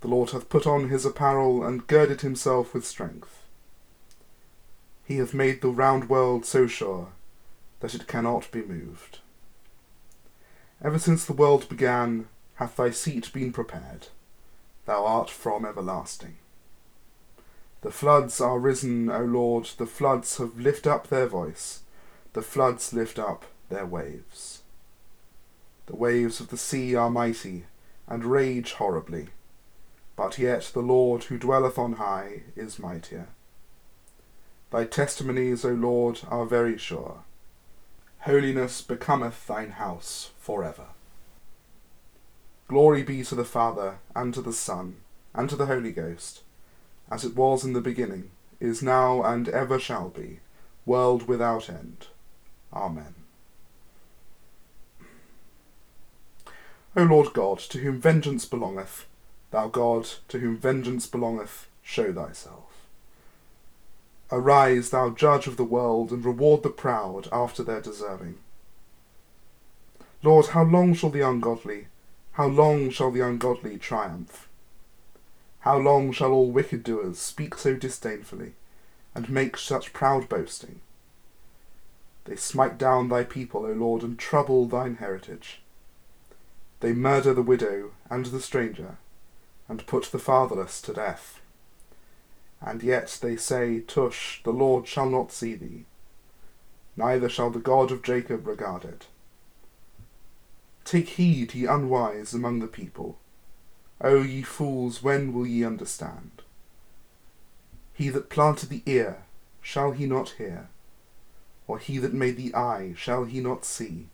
The 0.00 0.08
Lord 0.08 0.30
hath 0.30 0.48
put 0.48 0.66
on 0.66 0.88
his 0.88 1.04
apparel, 1.04 1.64
and 1.64 1.86
girded 1.86 2.20
himself 2.20 2.72
with 2.72 2.86
strength. 2.86 3.44
He 5.04 5.16
hath 5.16 5.34
made 5.34 5.60
the 5.60 5.70
round 5.70 6.08
world 6.08 6.44
so 6.44 6.66
sure 6.66 7.08
that 7.80 7.94
it 7.94 8.06
cannot 8.06 8.50
be 8.50 8.62
moved. 8.62 9.18
Ever 10.82 10.98
since 10.98 11.24
the 11.24 11.32
world 11.32 11.68
began, 11.68 12.28
hath 12.56 12.76
thy 12.76 12.90
seat 12.90 13.32
been 13.32 13.52
prepared. 13.52 14.08
Thou 14.84 15.04
art 15.04 15.30
from 15.30 15.64
everlasting. 15.64 16.36
The 17.80 17.90
floods 17.90 18.40
are 18.40 18.58
risen, 18.58 19.08
O 19.08 19.22
Lord, 19.22 19.70
the 19.78 19.86
floods 19.86 20.38
have 20.38 20.58
lift 20.58 20.86
up 20.86 21.08
their 21.08 21.26
voice, 21.26 21.80
the 22.32 22.42
floods 22.42 22.92
lift 22.92 23.18
up 23.18 23.44
their 23.68 23.86
waves. 23.86 24.62
The 25.86 25.96
waves 25.96 26.40
of 26.40 26.48
the 26.48 26.56
sea 26.56 26.94
are 26.94 27.10
mighty, 27.10 27.64
and 28.06 28.24
rage 28.24 28.74
horribly, 28.74 29.28
but 30.18 30.36
yet 30.36 30.72
the 30.74 30.80
Lord 30.80 31.22
who 31.24 31.38
dwelleth 31.38 31.78
on 31.78 31.92
high 31.92 32.42
is 32.56 32.80
mightier. 32.80 33.28
Thy 34.72 34.84
testimonies, 34.84 35.64
O 35.64 35.68
Lord, 35.68 36.22
are 36.28 36.44
very 36.44 36.76
sure. 36.76 37.20
Holiness 38.22 38.82
becometh 38.82 39.46
thine 39.46 39.70
house 39.70 40.32
for 40.40 40.64
ever. 40.64 40.88
Glory 42.66 43.04
be 43.04 43.22
to 43.22 43.36
the 43.36 43.44
Father, 43.44 44.00
and 44.16 44.34
to 44.34 44.42
the 44.42 44.52
Son, 44.52 44.96
and 45.34 45.48
to 45.50 45.54
the 45.54 45.66
Holy 45.66 45.92
Ghost, 45.92 46.42
as 47.12 47.24
it 47.24 47.36
was 47.36 47.64
in 47.64 47.72
the 47.72 47.80
beginning, 47.80 48.32
is 48.58 48.82
now, 48.82 49.22
and 49.22 49.48
ever 49.48 49.78
shall 49.78 50.08
be, 50.08 50.40
world 50.84 51.28
without 51.28 51.70
end. 51.70 52.08
Amen. 52.72 53.14
O 56.96 57.04
Lord 57.04 57.32
God, 57.32 57.60
to 57.60 57.78
whom 57.78 58.00
vengeance 58.00 58.44
belongeth, 58.44 59.06
thou 59.50 59.68
God, 59.68 60.06
to 60.28 60.38
whom 60.38 60.56
vengeance 60.56 61.06
belongeth, 61.06 61.68
show 61.82 62.12
thyself. 62.12 62.64
Arise, 64.30 64.90
thou 64.90 65.10
judge 65.10 65.46
of 65.46 65.56
the 65.56 65.64
world, 65.64 66.12
and 66.12 66.24
reward 66.24 66.62
the 66.62 66.70
proud 66.70 67.28
after 67.32 67.62
their 67.62 67.80
deserving. 67.80 68.36
Lord, 70.22 70.48
how 70.48 70.64
long 70.64 70.94
shall 70.94 71.10
the 71.10 71.26
ungodly, 71.26 71.86
how 72.32 72.46
long 72.46 72.90
shall 72.90 73.10
the 73.10 73.20
ungodly 73.20 73.78
triumph? 73.78 74.48
How 75.60 75.78
long 75.78 76.12
shall 76.12 76.32
all 76.32 76.50
wicked 76.50 76.82
doers 76.82 77.18
speak 77.18 77.54
so 77.56 77.74
disdainfully, 77.74 78.52
and 79.14 79.30
make 79.30 79.56
such 79.56 79.92
proud 79.92 80.28
boasting? 80.28 80.80
They 82.24 82.36
smite 82.36 82.76
down 82.76 83.08
thy 83.08 83.24
people, 83.24 83.64
O 83.64 83.72
Lord, 83.72 84.02
and 84.02 84.18
trouble 84.18 84.66
thine 84.66 84.96
heritage. 84.96 85.62
They 86.80 86.92
murder 86.92 87.32
the 87.32 87.42
widow 87.42 87.92
and 88.10 88.26
the 88.26 88.40
stranger, 88.40 88.98
and 89.68 89.86
put 89.86 90.04
the 90.04 90.18
fatherless 90.18 90.80
to 90.82 90.92
death. 90.92 91.40
And 92.60 92.82
yet 92.82 93.18
they 93.22 93.36
say, 93.36 93.80
Tush, 93.80 94.42
the 94.42 94.50
Lord 94.50 94.88
shall 94.88 95.08
not 95.08 95.30
see 95.30 95.54
thee, 95.54 95.84
neither 96.96 97.28
shall 97.28 97.50
the 97.50 97.60
God 97.60 97.92
of 97.92 98.02
Jacob 98.02 98.46
regard 98.46 98.84
it. 98.84 99.06
Take 100.84 101.10
heed, 101.10 101.54
ye 101.54 101.66
unwise 101.66 102.32
among 102.32 102.60
the 102.60 102.66
people. 102.66 103.18
O 104.00 104.22
ye 104.22 104.42
fools, 104.42 105.02
when 105.02 105.32
will 105.32 105.46
ye 105.46 105.64
understand? 105.64 106.42
He 107.92 108.08
that 108.08 108.30
planted 108.30 108.68
the 108.68 108.82
ear, 108.86 109.24
shall 109.60 109.92
he 109.92 110.06
not 110.06 110.30
hear? 110.38 110.68
Or 111.66 111.78
he 111.78 111.98
that 111.98 112.14
made 112.14 112.36
the 112.36 112.54
eye, 112.54 112.94
shall 112.96 113.24
he 113.24 113.40
not 113.40 113.64
see? 113.64 114.08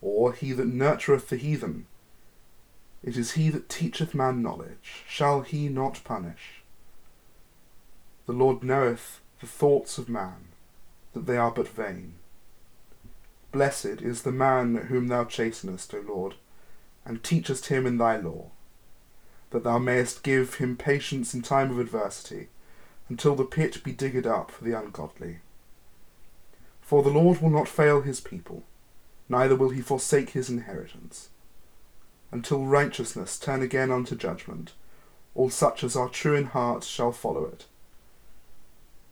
Or 0.00 0.32
he 0.32 0.52
that 0.52 0.68
nurtureth 0.68 1.28
the 1.28 1.36
heathen, 1.36 1.86
it 3.02 3.16
is 3.16 3.32
he 3.32 3.48
that 3.50 3.68
teacheth 3.68 4.14
man 4.14 4.42
knowledge, 4.42 5.04
shall 5.08 5.40
he 5.40 5.68
not 5.68 6.04
punish? 6.04 6.62
The 8.26 8.32
Lord 8.32 8.62
knoweth 8.62 9.20
the 9.40 9.46
thoughts 9.46 9.98
of 9.98 10.08
man, 10.08 10.48
that 11.14 11.26
they 11.26 11.36
are 11.36 11.50
but 11.50 11.68
vain. 11.68 12.14
Blessed 13.52 14.02
is 14.02 14.22
the 14.22 14.32
man 14.32 14.76
whom 14.88 15.08
thou 15.08 15.24
chastenest, 15.24 15.94
O 15.94 16.00
Lord, 16.06 16.34
and 17.04 17.22
teachest 17.22 17.66
him 17.66 17.86
in 17.86 17.98
thy 17.98 18.16
law, 18.16 18.50
that 19.50 19.64
thou 19.64 19.78
mayest 19.78 20.22
give 20.22 20.54
him 20.54 20.76
patience 20.76 21.34
in 21.34 21.42
time 21.42 21.70
of 21.70 21.80
adversity, 21.80 22.48
until 23.08 23.34
the 23.34 23.44
pit 23.44 23.82
be 23.82 23.92
digged 23.92 24.26
up 24.26 24.50
for 24.50 24.62
the 24.62 24.78
ungodly. 24.78 25.38
For 26.80 27.02
the 27.02 27.10
Lord 27.10 27.40
will 27.40 27.50
not 27.50 27.66
fail 27.66 28.02
his 28.02 28.20
people, 28.20 28.62
neither 29.28 29.56
will 29.56 29.70
he 29.70 29.80
forsake 29.80 30.30
his 30.30 30.50
inheritance, 30.50 31.30
until 32.32 32.64
righteousness 32.64 33.38
turn 33.38 33.62
again 33.62 33.90
unto 33.90 34.14
judgment, 34.14 34.72
all 35.34 35.50
such 35.50 35.82
as 35.82 35.96
are 35.96 36.08
true 36.08 36.34
in 36.34 36.46
heart 36.46 36.84
shall 36.84 37.12
follow 37.12 37.44
it. 37.44 37.66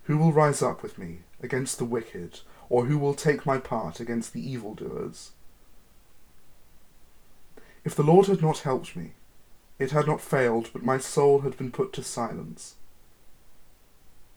Who 0.05 0.17
will 0.17 0.33
rise 0.33 0.62
up 0.62 0.83
with 0.83 0.99
me 0.99 1.21
against 1.43 1.78
the 1.78 1.84
wicked, 1.84 2.41
or 2.69 2.87
who 2.87 2.99
will 2.99 3.15
take 3.15 3.47
my 3.47 3.59
part 3.59 4.01
against 4.01 4.33
the 4.33 4.51
evildoers? 4.51 5.33
If 7.84 7.95
the 7.95 8.03
Lord 8.03 8.27
had 8.27 8.43
not 8.43 8.59
helped 8.61 8.97
me, 8.97 9.12
it 9.78 9.93
had 9.93 10.07
not 10.07 10.21
failed, 10.21 10.71
but 10.73 10.83
my 10.83 10.99
soul 10.99 11.41
had 11.41 11.57
been 11.57 11.71
put 11.71 11.93
to 11.95 12.03
silence. 12.03 12.75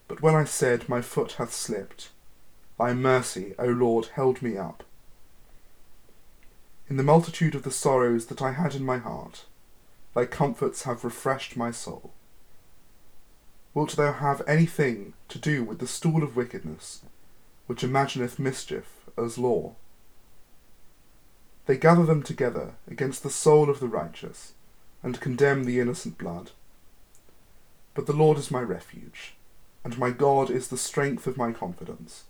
But 0.07 0.21
when 0.21 0.35
I 0.35 0.43
said, 0.43 0.87
My 0.87 1.01
foot 1.01 1.33
hath 1.33 1.53
slipped, 1.53 2.09
thy 2.77 2.93
mercy, 2.93 3.55
O 3.57 3.65
Lord, 3.65 4.07
held 4.13 4.41
me 4.41 4.57
up. 4.57 4.83
In 6.91 6.97
the 6.97 7.03
multitude 7.03 7.55
of 7.55 7.63
the 7.63 7.71
sorrows 7.71 8.25
that 8.25 8.41
I 8.41 8.51
had 8.51 8.75
in 8.75 8.83
my 8.83 8.97
heart, 8.97 9.45
thy 10.13 10.25
comforts 10.25 10.83
have 10.83 11.05
refreshed 11.05 11.55
my 11.55 11.71
soul. 11.71 12.11
Wilt 13.73 13.95
thou 13.95 14.11
have 14.11 14.41
anything 14.45 15.13
to 15.29 15.39
do 15.39 15.63
with 15.63 15.79
the 15.79 15.87
stool 15.87 16.21
of 16.21 16.35
wickedness, 16.35 16.99
which 17.65 17.81
imagineth 17.81 18.39
mischief 18.39 19.05
as 19.17 19.37
law? 19.37 19.75
They 21.65 21.77
gather 21.77 22.05
them 22.05 22.23
together 22.23 22.73
against 22.89 23.23
the 23.23 23.29
soul 23.29 23.69
of 23.69 23.79
the 23.79 23.87
righteous, 23.87 24.51
and 25.01 25.21
condemn 25.21 25.63
the 25.63 25.79
innocent 25.79 26.17
blood. 26.17 26.51
But 27.93 28.05
the 28.05 28.11
Lord 28.11 28.37
is 28.37 28.51
my 28.51 28.59
refuge, 28.59 29.35
and 29.85 29.97
my 29.97 30.11
God 30.11 30.49
is 30.49 30.67
the 30.67 30.77
strength 30.77 31.25
of 31.25 31.37
my 31.37 31.53
confidence. 31.53 32.25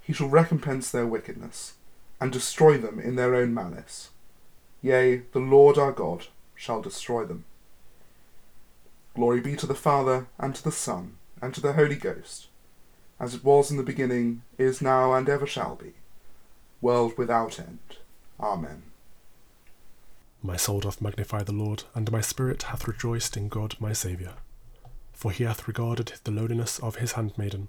He 0.00 0.12
shall 0.12 0.28
recompense 0.28 0.92
their 0.92 1.08
wickedness, 1.08 1.74
and 2.20 2.32
destroy 2.32 2.78
them 2.78 2.98
in 2.98 3.16
their 3.16 3.34
own 3.34 3.52
malice. 3.52 4.10
Yea, 4.82 5.22
the 5.32 5.38
Lord 5.38 5.78
our 5.78 5.92
God 5.92 6.26
shall 6.54 6.82
destroy 6.82 7.24
them. 7.24 7.44
Glory 9.14 9.40
be 9.40 9.56
to 9.56 9.66
the 9.66 9.74
Father, 9.74 10.26
and 10.38 10.54
to 10.54 10.64
the 10.64 10.72
Son, 10.72 11.16
and 11.40 11.54
to 11.54 11.60
the 11.60 11.74
Holy 11.74 11.96
Ghost, 11.96 12.48
as 13.20 13.34
it 13.34 13.44
was 13.44 13.70
in 13.70 13.76
the 13.76 13.82
beginning, 13.82 14.42
is 14.58 14.82
now, 14.82 15.12
and 15.14 15.28
ever 15.28 15.46
shall 15.46 15.76
be, 15.76 15.92
world 16.80 17.16
without 17.16 17.58
end. 17.58 17.98
Amen. 18.40 18.82
My 20.42 20.56
soul 20.56 20.80
doth 20.80 21.00
magnify 21.00 21.42
the 21.42 21.52
Lord, 21.52 21.84
and 21.94 22.12
my 22.12 22.20
spirit 22.20 22.64
hath 22.64 22.86
rejoiced 22.86 23.36
in 23.36 23.48
God 23.48 23.76
my 23.78 23.92
Saviour. 23.92 24.34
For 25.12 25.30
he 25.30 25.44
hath 25.44 25.66
regarded 25.66 26.14
the 26.24 26.32
lowliness 26.32 26.78
of 26.80 26.96
his 26.96 27.12
handmaiden. 27.12 27.68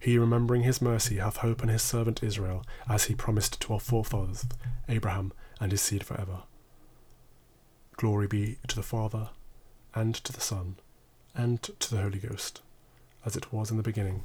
He, 0.00 0.16
remembering 0.16 0.62
his 0.62 0.80
mercy, 0.80 1.16
hath 1.16 1.38
hope 1.38 1.62
in 1.62 1.68
his 1.68 1.82
servant 1.82 2.22
Israel, 2.22 2.64
as 2.88 3.04
he 3.04 3.14
promised 3.14 3.60
to 3.60 3.72
our 3.72 3.80
forefathers, 3.80 4.46
Abraham 4.88 5.32
and 5.60 5.72
his 5.72 5.80
seed 5.80 6.04
for 6.04 6.20
ever. 6.20 6.42
Glory 7.96 8.28
be 8.28 8.58
to 8.68 8.76
the 8.76 8.82
Father, 8.82 9.30
and 9.94 10.14
to 10.14 10.32
the 10.32 10.40
Son, 10.40 10.76
and 11.34 11.62
to 11.62 11.90
the 11.94 12.00
Holy 12.00 12.20
Ghost, 12.20 12.62
as 13.24 13.34
it 13.34 13.52
was 13.52 13.70
in 13.70 13.76
the 13.76 13.82
beginning, 13.82 14.22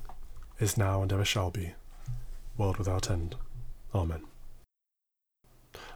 is 0.60 0.78
now, 0.78 1.02
and 1.02 1.12
ever 1.12 1.26
shall 1.26 1.50
be, 1.50 1.74
world 2.56 2.78
without 2.78 3.10
end. 3.10 3.36
Amen. 3.96 4.22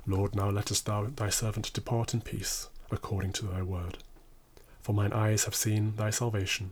Lord, 0.07 0.33
now 0.35 0.49
lettest 0.49 0.85
thou 0.85 1.05
thy 1.05 1.29
servant 1.29 1.71
depart 1.73 2.13
in 2.13 2.21
peace, 2.21 2.69
according 2.89 3.33
to 3.33 3.45
thy 3.45 3.61
word. 3.61 3.99
For 4.81 4.93
mine 4.93 5.13
eyes 5.13 5.43
have 5.43 5.53
seen 5.53 5.95
thy 5.97 6.09
salvation, 6.09 6.71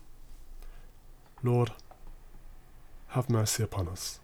Lord, 1.43 1.71
have 3.09 3.29
mercy 3.29 3.63
upon 3.63 3.87
us. 3.87 4.19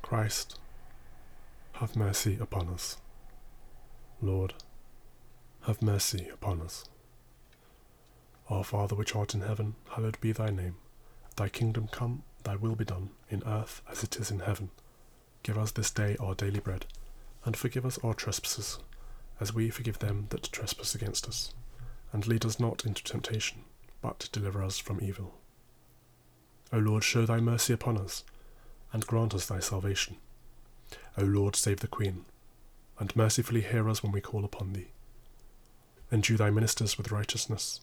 Christ, 0.00 0.56
have 1.74 1.96
mercy 1.96 2.38
upon 2.40 2.68
us. 2.68 2.98
Lord, 4.22 4.54
have 5.62 5.82
mercy 5.82 6.28
upon 6.32 6.60
us. 6.60 6.84
Our 8.48 8.62
Father 8.62 8.94
which 8.94 9.16
art 9.16 9.34
in 9.34 9.40
heaven, 9.40 9.74
hallowed 9.90 10.20
be 10.20 10.30
thy 10.30 10.50
name. 10.50 10.76
Thy 11.34 11.48
kingdom 11.48 11.88
come, 11.90 12.22
thy 12.44 12.54
will 12.54 12.76
be 12.76 12.84
done, 12.84 13.10
in 13.28 13.42
earth 13.44 13.82
as 13.90 14.04
it 14.04 14.16
is 14.20 14.30
in 14.30 14.38
heaven. 14.38 14.70
Give 15.42 15.58
us 15.58 15.72
this 15.72 15.90
day 15.90 16.16
our 16.20 16.36
daily 16.36 16.60
bread, 16.60 16.86
and 17.44 17.56
forgive 17.56 17.84
us 17.84 17.98
our 18.04 18.14
trespasses, 18.14 18.78
as 19.40 19.52
we 19.52 19.70
forgive 19.70 19.98
them 19.98 20.28
that 20.30 20.52
trespass 20.52 20.94
against 20.94 21.26
us. 21.26 21.52
And 22.12 22.28
lead 22.28 22.46
us 22.46 22.60
not 22.60 22.86
into 22.86 23.02
temptation, 23.02 23.64
but 24.00 24.28
deliver 24.32 24.62
us 24.62 24.78
from 24.78 25.00
evil. 25.02 25.34
O 26.72 26.78
Lord, 26.78 27.04
show 27.04 27.26
thy 27.26 27.40
mercy 27.40 27.72
upon 27.72 27.96
us, 27.96 28.24
and 28.92 29.06
grant 29.06 29.34
us 29.34 29.46
thy 29.46 29.60
salvation. 29.60 30.16
O 31.18 31.22
Lord, 31.22 31.56
save 31.56 31.80
the 31.80 31.88
Queen, 31.88 32.24
and 32.98 33.14
mercifully 33.14 33.60
hear 33.60 33.88
us 33.88 34.02
when 34.02 34.12
we 34.12 34.20
call 34.20 34.44
upon 34.44 34.72
thee. 34.72 34.88
Endue 36.10 36.36
thy 36.36 36.50
ministers 36.50 36.96
with 36.96 37.12
righteousness, 37.12 37.80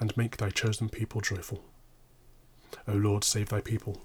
and 0.00 0.16
make 0.16 0.36
thy 0.36 0.50
chosen 0.50 0.88
people 0.88 1.20
joyful. 1.20 1.64
O 2.86 2.92
Lord, 2.92 3.24
save 3.24 3.48
thy 3.48 3.60
people, 3.60 4.02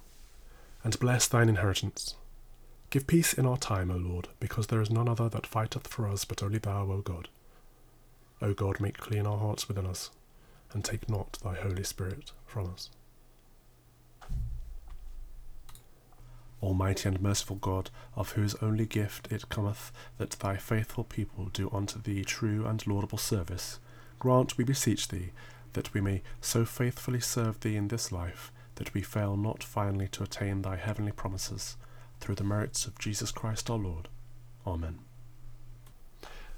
and 0.83 0.99
bless 0.99 1.27
thine 1.27 1.49
inheritance. 1.49 2.15
Give 2.89 3.07
peace 3.07 3.33
in 3.33 3.45
our 3.45 3.57
time, 3.57 3.89
O 3.89 3.95
Lord, 3.95 4.27
because 4.39 4.67
there 4.67 4.81
is 4.81 4.91
none 4.91 5.09
other 5.09 5.27
that 5.29 5.47
fighteth 5.47 5.87
for 5.87 6.07
us 6.07 6.25
but 6.25 6.43
only 6.43 6.59
thou, 6.59 6.91
O 6.91 7.01
God. 7.01 7.27
O 8.41 8.53
God, 8.53 8.79
make 8.79 8.97
clean 8.97 9.25
our 9.25 9.37
hearts 9.37 9.67
within 9.67 9.85
us, 9.85 10.11
and 10.73 10.83
take 10.83 11.09
not 11.09 11.37
thy 11.43 11.55
Holy 11.55 11.83
Spirit 11.83 12.31
from 12.45 12.71
us. 12.71 12.89
Almighty 16.61 17.09
and 17.09 17.21
merciful 17.21 17.57
God, 17.57 17.89
of 18.15 18.31
whose 18.31 18.55
only 18.55 18.85
gift 18.85 19.31
it 19.31 19.49
cometh 19.49 19.91
that 20.17 20.31
thy 20.31 20.55
faithful 20.55 21.03
people 21.03 21.49
do 21.51 21.69
unto 21.73 22.01
thee 22.01 22.23
true 22.23 22.65
and 22.65 22.85
laudable 22.87 23.17
service, 23.17 23.79
grant, 24.17 24.57
we 24.57 24.63
beseech 24.63 25.09
thee, 25.09 25.31
that 25.73 25.93
we 25.93 25.99
may 25.99 26.21
so 26.39 26.63
faithfully 26.63 27.19
serve 27.19 27.59
thee 27.59 27.75
in 27.75 27.89
this 27.89 28.11
life, 28.13 28.51
that 28.75 28.93
we 28.93 29.01
fail 29.01 29.35
not 29.35 29.61
finally 29.61 30.07
to 30.07 30.23
attain 30.23 30.61
thy 30.61 30.77
heavenly 30.77 31.11
promises, 31.11 31.75
through 32.21 32.35
the 32.35 32.43
merits 32.43 32.85
of 32.85 32.97
Jesus 32.97 33.31
Christ 33.31 33.69
our 33.69 33.77
Lord. 33.77 34.07
Amen. 34.65 34.99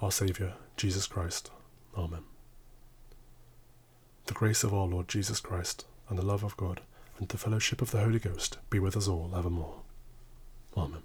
our 0.00 0.10
Saviour, 0.10 0.54
Jesus 0.76 1.06
Christ. 1.06 1.50
Amen. 1.96 2.22
The 4.26 4.34
grace 4.34 4.64
of 4.64 4.74
our 4.74 4.86
Lord 4.86 5.08
Jesus 5.08 5.40
Christ, 5.40 5.84
and 6.08 6.18
the 6.18 6.24
love 6.24 6.42
of 6.44 6.56
God, 6.56 6.80
and 7.18 7.28
the 7.28 7.38
fellowship 7.38 7.80
of 7.80 7.90
the 7.90 8.00
Holy 8.00 8.18
Ghost 8.18 8.58
be 8.70 8.78
with 8.78 8.96
us 8.96 9.08
all 9.08 9.32
evermore. 9.36 9.82
Amen. 10.76 11.02